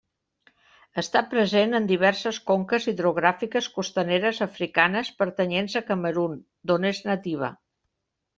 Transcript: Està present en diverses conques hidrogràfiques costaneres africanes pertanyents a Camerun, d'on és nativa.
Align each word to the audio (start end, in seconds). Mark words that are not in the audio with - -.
Està 1.01 1.19
present 1.33 1.77
en 1.79 1.89
diverses 1.91 2.39
conques 2.47 2.87
hidrogràfiques 2.93 3.67
costaneres 3.75 4.41
africanes 4.47 5.13
pertanyents 5.21 5.77
a 5.83 5.85
Camerun, 5.91 6.35
d'on 6.73 6.91
és 6.95 7.05
nativa. 7.11 7.53